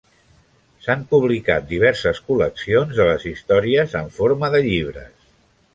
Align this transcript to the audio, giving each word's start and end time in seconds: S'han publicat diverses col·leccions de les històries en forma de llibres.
S'han 0.85 1.03
publicat 1.11 1.67
diverses 1.73 2.23
col·leccions 2.31 2.97
de 3.01 3.07
les 3.11 3.27
històries 3.35 3.97
en 4.03 4.13
forma 4.21 4.53
de 4.57 4.65
llibres. 4.71 5.15